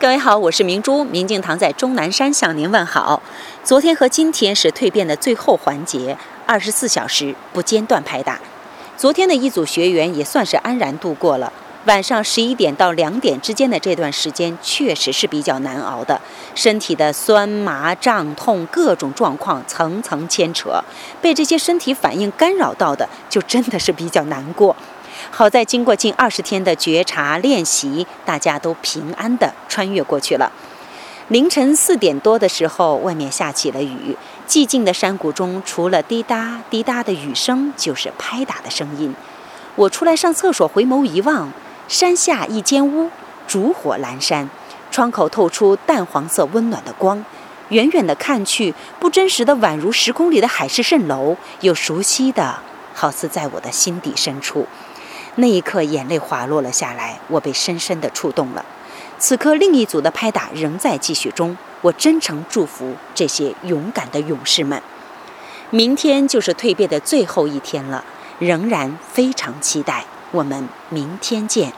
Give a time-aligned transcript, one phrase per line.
[0.00, 3.22] 各位好，我是明珠，明镜堂在终南山向您问好。
[3.62, 8.40] 昨天和今天是蜕变的最后环节，二十四小时不间断拍打。
[8.96, 11.52] 昨天的一组学员也算是安然度过了。
[11.84, 16.18] 晚上十一点到两点之间的这段时间，确实是比较难熬的，
[16.54, 20.82] 身体的酸麻胀痛各种状况层层牵扯，
[21.20, 24.74] 被这些身体反应干扰到的，就真的是比较难过。
[25.30, 30.50] 好在经过近二十天的觉察练习，大家都平安地穿越过去了。
[31.28, 34.16] 凌晨四点多的时候，外面下起了雨，
[34.48, 39.14] 寂静的山谷中，除了滴答滴答的雨声，就是拍打的声音。
[39.76, 41.52] 我出来上厕所，回眸一望，
[41.86, 43.10] 山下一间屋，
[43.46, 44.50] 烛火阑珊，
[44.90, 47.24] 窗口透出淡黄色温暖的光。
[47.68, 52.58] 远远的看去，不真实的宛如时空里的海市蜃楼，又熟悉的
[52.92, 54.66] 好似在我的心底深处。
[55.36, 58.64] 那一刻，眼泪滑落了下来，我被深深的触动了。
[59.18, 61.56] 此刻，另一组的拍打仍在继续中。
[61.82, 64.82] 我真诚祝福这些勇敢的勇士们。
[65.70, 68.04] 明天就是蜕变的最后一天了，
[68.38, 70.04] 仍然非常期待。
[70.32, 71.72] 我们明天见。